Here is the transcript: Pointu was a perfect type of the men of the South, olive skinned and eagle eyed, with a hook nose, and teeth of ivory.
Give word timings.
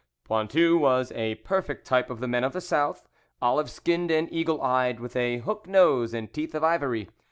Pointu 0.27 0.79
was 0.79 1.11
a 1.11 1.35
perfect 1.35 1.85
type 1.85 2.09
of 2.09 2.19
the 2.21 2.27
men 2.27 2.43
of 2.43 2.53
the 2.53 2.59
South, 2.59 3.07
olive 3.39 3.69
skinned 3.69 4.09
and 4.09 4.33
eagle 4.33 4.59
eyed, 4.63 4.99
with 4.99 5.15
a 5.15 5.37
hook 5.37 5.67
nose, 5.67 6.11
and 6.11 6.33
teeth 6.33 6.55
of 6.55 6.63
ivory. 6.63 7.07